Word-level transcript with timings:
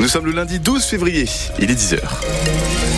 Nous 0.00 0.08
sommes 0.08 0.24
le 0.24 0.32
lundi 0.32 0.58
12 0.58 0.82
février, 0.82 1.26
il 1.58 1.70
est 1.70 1.74
10h. 1.74 2.89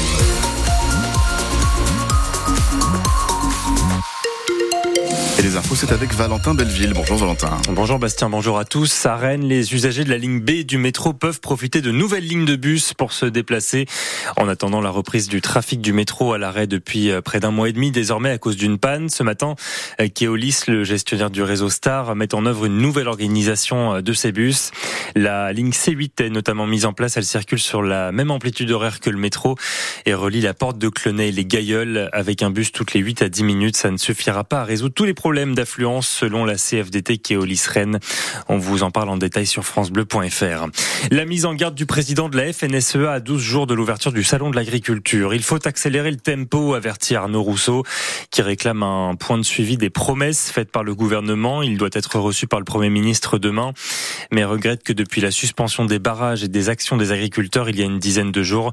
Les 5.43 5.57
infos, 5.57 5.75
c'est 5.75 5.91
avec 5.91 6.15
Valentin 6.15 6.55
Belleville. 6.55 6.93
Bonjour 6.95 7.17
Valentin. 7.17 7.59
Bonjour 7.71 7.99
Bastien, 7.99 8.31
bonjour 8.31 8.59
à 8.59 8.65
tous. 8.65 9.07
À 9.07 9.37
les 9.37 9.75
usagers 9.75 10.05
de 10.05 10.11
la 10.11 10.19
ligne 10.19 10.39
B 10.39 10.65
du 10.65 10.79
métro 10.79 11.13
peuvent 11.15 11.41
profiter 11.41 11.81
de 11.81 11.91
nouvelles 11.91 12.25
lignes 12.25 12.45
de 12.45 12.55
bus 12.55 12.95
pour 12.95 13.13
se 13.13 13.27
déplacer. 13.27 13.87
En 14.37 14.47
attendant 14.47 14.81
la 14.81 14.91
reprise 14.91 15.29
du 15.29 15.41
trafic 15.41 15.81
du 15.81 15.93
métro 15.93 16.33
à 16.33 16.39
l'arrêt 16.39 16.69
depuis 16.69 17.11
euh, 17.11 17.21
près 17.23 17.41
d'un 17.41 17.51
mois 17.51 17.69
et 17.69 17.73
demi, 17.73 17.91
désormais 17.91 18.31
à 18.31 18.39
cause 18.39 18.57
d'une 18.57 18.79
panne. 18.79 19.09
Ce 19.09 19.25
matin, 19.25 19.57
euh, 20.01 20.07
Keolis, 20.09 20.61
le 20.69 20.85
gestionnaire 20.85 21.31
du 21.31 21.43
réseau 21.43 21.71
Star, 21.71 22.15
met 22.15 22.35
en 22.37 22.47
œuvre 22.47 22.67
une 22.67 22.79
nouvelle 22.79 23.09
organisation 23.09 23.95
euh, 23.95 24.01
de 24.01 24.13
ces 24.13 24.31
bus. 24.31 24.71
La 25.17 25.53
ligne 25.53 25.71
C8 25.71 26.23
est 26.23 26.31
notamment 26.31 26.69
mise 26.69 26.85
en 26.85 26.93
place. 26.93 27.17
Elle 27.17 27.25
circule 27.25 27.59
sur 27.59 27.83
la 27.83 28.13
même 28.13 28.31
amplitude 28.31 28.71
horaire 28.71 29.01
que 29.01 29.11
le 29.11 29.19
métro 29.19 29.57
et 30.07 30.15
relie 30.15 30.41
la 30.41 30.55
porte 30.55 30.79
de 30.79 30.89
Clenay 30.89 31.31
et 31.31 31.33
les 31.33 31.45
Gailleuls 31.45 32.11
avec 32.13 32.43
un 32.43 32.51
bus 32.51 32.71
toutes 32.71 32.95
les 32.95 33.01
8 33.01 33.23
à 33.23 33.29
10 33.29 33.43
minutes. 33.43 33.77
Ça 33.77 33.91
ne 33.91 33.97
suffira 33.97 34.45
pas 34.45 34.61
à 34.61 34.65
résoudre 34.65 34.95
tous 34.95 35.05
les 35.05 35.15
problèmes 35.15 35.32
problème 35.33 35.55
d'affluence 35.55 36.09
selon 36.09 36.45
la 36.45 36.57
CFDT 36.57 37.17
Keolis 37.17 37.63
Rennes. 37.67 38.01
On 38.51 38.59
vous 38.59 38.83
en 38.83 38.91
parle 38.91 39.09
en 39.09 39.17
détail 39.17 39.47
sur 39.47 39.65
francebleu.fr. 39.65 40.67
La 41.11 41.25
mise 41.25 41.47
en 41.47 41.55
garde 41.55 41.75
du 41.75 41.87
président 41.87 42.29
de 42.29 42.37
la 42.37 42.53
FNSEA 42.53 43.11
à 43.11 43.19
12 43.19 43.41
jours 43.41 43.67
de 43.67 43.73
l'ouverture 43.73 44.13
du 44.13 44.25
salon 44.25 44.51
de 44.51 44.57
l'agriculture. 44.57 45.33
Il 45.33 45.43
faut 45.43 45.67
accélérer 45.67 46.11
le 46.11 46.19
tempo, 46.19 46.75
avertit 46.75 47.17
Arnaud 47.17 47.43
Rousseau, 47.43 47.83
qui 48.31 48.43
réclame 48.43 48.83
un 48.83 49.15
point 49.15 49.39
de 49.39 49.43
suivi 49.43 49.79
des 49.79 49.89
promesses 49.89 50.51
faites 50.51 50.71
par 50.71 50.85
le 50.85 50.95
gouvernement. 50.95 51.63
Il 51.63 51.79
doit 51.79 51.89
être 51.95 52.19
reçu 52.19 52.47
par 52.47 52.59
le 52.59 52.67
Premier 52.67 52.91
ministre 52.91 53.39
demain, 53.39 53.73
mais 54.33 54.45
regrette 54.45 54.83
que 54.83 54.93
depuis 54.93 55.23
la 55.23 55.31
suspension 55.31 55.87
des 55.87 55.99
barrages 55.99 56.45
et 56.45 56.49
des 56.49 56.69
actions 56.69 56.99
des 56.99 57.11
agriculteurs 57.11 57.71
il 57.71 57.79
y 57.79 57.83
a 57.83 57.87
une 57.87 57.99
dizaine 57.99 58.33
de 58.33 58.43
jours, 58.43 58.73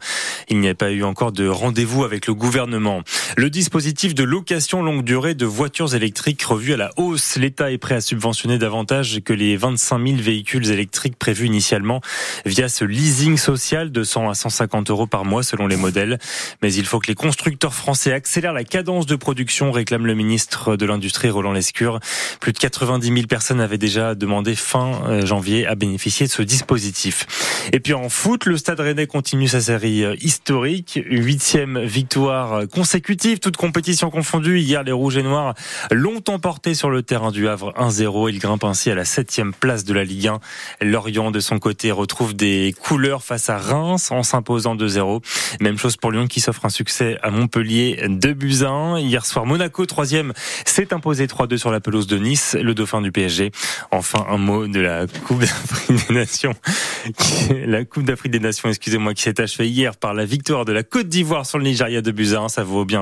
il 0.50 0.60
n'y 0.60 0.68
a 0.68 0.76
pas 0.76 0.92
eu 0.92 1.06
encore 1.06 1.32
de 1.32 1.48
rendez-vous 1.48 2.04
avec 2.04 2.28
le 2.28 2.34
gouvernement. 2.34 3.04
Le 3.38 3.50
dispositif 3.50 4.16
de 4.16 4.24
location 4.24 4.82
longue 4.82 5.04
durée 5.04 5.36
de 5.36 5.46
voitures 5.46 5.94
électriques 5.94 6.42
revue 6.42 6.74
à 6.74 6.78
la 6.78 6.92
hausse. 6.98 7.36
L'État 7.36 7.72
est 7.72 7.78
prêt 7.78 7.96
à 7.96 8.02
subventionner 8.02 8.58
davantage 8.58 9.22
que 9.24 9.34
les 9.34 9.56
25 9.56 10.08
000 10.08 10.18
véhicules 10.20 10.70
électriques 10.72 11.18
prévus 11.18 11.46
initialement 11.46 12.02
via 12.46 12.70
ce 12.70 12.86
leasing 12.86 13.38
social 13.38 13.92
de 13.92 14.04
100 14.04 14.30
à 14.30 14.34
150 14.34 14.90
euros 14.90 15.06
par 15.06 15.26
mois 15.26 15.44
selon 15.44 15.68
les 15.68 15.76
modèles. 15.76 16.18
Mais 16.64 16.74
il 16.74 16.86
faut 16.86 17.00
que 17.00 17.08
les 17.08 17.16
constructeurs 17.16 17.74
français 17.74 18.14
accélèrent 18.14 18.54
la 18.54 18.64
cadence 18.64 19.06
de 19.06 19.16
production, 19.16 19.72
réclame 19.72 20.08
le 20.08 20.16
ministre 20.16 20.76
de 20.76 20.86
l'Industrie 20.86 21.30
Roland 21.30 21.54
Lescure. 21.54 22.00
Plus 22.40 22.54
de 22.54 22.58
90 22.58 23.08
000 23.08 23.28
personnes 23.28 23.62
avaient 23.62 23.78
déjà 23.78 24.16
demandé 24.16 24.56
fin 24.56 25.02
euh, 25.06 25.26
janvier 25.26 25.68
à 25.68 25.76
bénéficier 25.76 26.26
de 26.26 26.32
ce 26.32 26.42
dispositif. 26.42 27.28
Et 27.74 27.80
puis 27.80 27.94
en 27.94 28.10
foot, 28.10 28.46
le 28.46 28.58
Stade 28.58 28.80
Rennais 28.80 29.08
continue 29.08 29.48
sa 29.48 29.62
série 29.62 30.04
euh, 30.04 30.16
historique. 30.20 31.00
Huitième 31.06 31.80
victoire 31.80 32.68
consécutive, 32.68 33.20
toute 33.38 33.58
compétition 33.58 34.10
confondue. 34.10 34.60
Hier, 34.60 34.84
les 34.84 34.92
Rouges 34.92 35.18
et 35.18 35.24
Noirs 35.24 35.54
longtemps 35.92 36.40
emporté 36.40 36.74
sur 36.74 36.90
le 36.90 37.04
terrain 37.04 37.32
du 37.32 37.50
Havre 37.50 37.74
1-0. 37.78 38.30
Il 38.30 38.40
grimpe 38.40 38.64
ainsi 38.64 38.90
à 38.90 38.96
la 38.96 39.04
septième 39.04 39.54
place 39.54 39.84
de 39.84 39.94
la 39.94 40.06
Ligue 40.06 40.28
1. 40.28 40.40
Lorient, 40.80 41.32
de 41.32 41.42
son 41.42 41.60
côté, 41.60 41.92
retrouve 41.92 42.34
des 42.34 42.74
couleurs 42.82 43.24
face 43.24 43.50
à 43.50 43.58
Reims 43.58 44.10
en 44.12 44.24
s'imposant 44.24 44.78
2-0. 44.78 45.22
Même 45.60 45.78
chose 45.78 45.98
pour 45.98 46.12
Lyon 46.12 46.28
qui 46.28 46.40
s'offre 46.40 46.64
un 46.64 46.70
succès 46.70 47.18
à 47.22 47.30
Montpellier 47.30 48.06
2 48.08 48.34
buts 48.34 48.64
1. 48.64 49.00
Hier 49.00 49.26
soir, 49.26 49.46
Monaco, 49.46 49.86
troisième, 49.86 50.32
s'est 50.66 50.94
imposé 50.94 51.26
3-2 51.26 51.58
sur 51.58 51.72
la 51.72 51.82
pelouse 51.82 52.08
de 52.08 52.18
Nice, 52.18 52.56
le 52.58 52.74
dauphin 52.74 53.02
du 53.02 53.12
PSG. 53.12 53.52
Enfin, 53.92 54.26
un 54.30 54.38
mot 54.38 54.68
de 54.68 54.80
la 54.80 55.08
Coupe 55.08 55.42
d'Afrique 55.42 56.08
des 56.08 56.14
Nations. 56.14 56.54
La 57.66 57.84
Coupe 57.84 58.04
d'Afrique 58.04 58.32
des 58.32 58.40
Nations, 58.40 58.70
excusez-moi, 58.70 59.14
qui 59.14 59.24
s'est 59.24 59.42
achevée 59.42 59.68
hier 59.68 59.98
par 59.98 60.14
la 60.14 60.26
victoire 60.26 60.66
de 60.66 60.72
la 60.72 60.84
Côte 60.84 61.08
d'Ivoire 61.08 61.46
sur 61.46 61.58
le 61.58 61.64
Nigeria 61.66 62.02
de 62.02 62.12
buts 62.12 62.36
1. 62.36 62.50
Ça 62.50 62.64
vaut 62.64 62.86
bien 62.86 63.02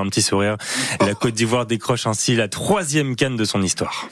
La 1.00 1.14
Côte 1.14 1.34
d'Ivoire 1.34 1.66
décroche 1.66 2.06
ainsi 2.06 2.34
la 2.34 2.48
troisième 2.48 3.16
canne 3.16 3.36
de 3.36 3.44
son 3.44 3.62
histoire. 3.62 4.08